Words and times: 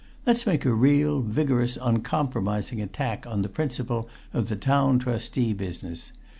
Let's 0.25 0.47
make 0.47 0.65
a 0.65 0.73
real, 0.73 1.21
vigorous, 1.21 1.77
uncompromising 1.79 2.81
attack 2.81 3.27
on 3.27 3.43
the 3.43 3.49
principle 3.49 4.09
of 4.33 4.47
the 4.47 4.55
Town 4.55 4.97
Trustee 4.97 5.53
business. 5.53 6.11